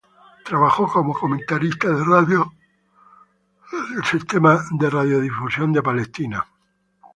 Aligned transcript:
Trabajó 0.45 0.87
como 0.87 1.13
comentarista 1.13 1.87
de 1.89 2.03
radio 2.03 2.51
en 3.91 3.97
el 3.99 4.03
sistema 4.03 4.65
de 4.71 4.89
radiodifusión 4.89 5.71
de 5.71 5.77
Israel. 6.07 6.37